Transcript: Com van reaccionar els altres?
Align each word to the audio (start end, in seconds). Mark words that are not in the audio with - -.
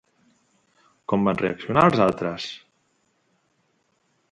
Com 1.13 1.27
van 1.29 1.37
reaccionar 1.41 1.85
els 1.91 2.03
altres? 2.07 2.49